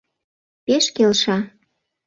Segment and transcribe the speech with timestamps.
[0.65, 1.37] Пеш келша...